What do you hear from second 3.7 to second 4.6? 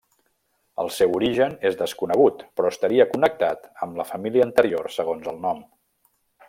amb la família